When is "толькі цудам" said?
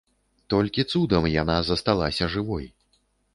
0.53-1.27